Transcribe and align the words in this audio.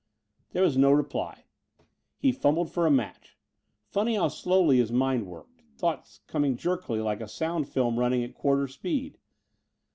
There 0.53 0.63
was 0.63 0.77
no 0.77 0.89
reply. 0.89 1.43
He 2.17 2.31
fumbled 2.31 2.71
for 2.71 2.87
a 2.87 2.89
match. 2.89 3.37
Funny 3.85 4.15
how 4.15 4.29
slowly 4.29 4.77
his 4.77 4.91
mind 4.91 5.27
worked... 5.27 5.61
thoughts 5.77 6.21
coming 6.25 6.57
jerkily 6.57 7.01
like 7.01 7.21
a 7.21 7.27
sound 7.27 7.67
film 7.69 7.99
running 7.99 8.23
at 8.23 8.33
quarter 8.33 8.67
speed 8.67 9.19